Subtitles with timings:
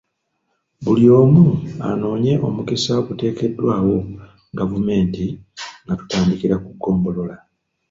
[0.83, 1.45] Buli omu
[1.89, 3.95] anoonye omukisa oguteekeddwawo
[4.59, 5.25] gavumenti
[5.83, 7.35] nga tutandikira ku ggombolola.